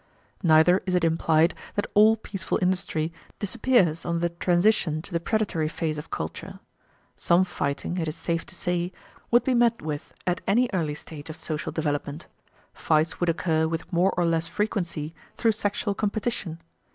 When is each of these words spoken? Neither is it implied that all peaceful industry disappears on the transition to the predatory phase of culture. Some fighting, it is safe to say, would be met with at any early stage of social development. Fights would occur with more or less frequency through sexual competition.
Neither 0.41 0.81
is 0.87 0.95
it 0.95 1.03
implied 1.03 1.53
that 1.75 1.85
all 1.93 2.15
peaceful 2.17 2.57
industry 2.59 3.13
disappears 3.37 4.03
on 4.03 4.17
the 4.19 4.29
transition 4.29 4.99
to 5.03 5.13
the 5.13 5.19
predatory 5.19 5.67
phase 5.69 5.99
of 5.99 6.09
culture. 6.09 6.59
Some 7.15 7.43
fighting, 7.45 7.97
it 7.97 8.07
is 8.07 8.15
safe 8.15 8.43
to 8.47 8.55
say, 8.55 8.91
would 9.29 9.43
be 9.43 9.53
met 9.53 9.79
with 9.83 10.15
at 10.25 10.41
any 10.47 10.67
early 10.73 10.95
stage 10.95 11.29
of 11.29 11.37
social 11.37 11.71
development. 11.71 12.25
Fights 12.73 13.19
would 13.19 13.29
occur 13.29 13.67
with 13.67 13.93
more 13.93 14.11
or 14.17 14.25
less 14.25 14.47
frequency 14.47 15.13
through 15.37 15.51
sexual 15.51 15.93
competition. 15.93 16.59